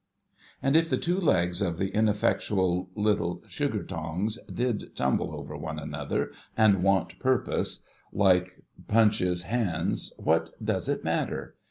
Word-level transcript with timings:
And 0.63 0.75
if 0.75 0.89
the 0.89 0.97
two 0.97 1.19
legs 1.19 1.61
of 1.61 1.77
the 1.77 1.89
ineffectual 1.89 2.89
little 2.95 3.43
sugar 3.47 3.83
tongs 3.83 4.39
did 4.51 4.95
tumble 4.95 5.31
over 5.31 5.55
one 5.55 5.77
another, 5.77 6.31
and 6.57 6.81
want 6.81 7.19
purpose, 7.19 7.83
like 8.11 8.63
Punch's 8.87 9.43
hands, 9.43 10.11
what 10.17 10.53
does 10.59 10.89
it 10.89 11.03
matter? 11.03 11.55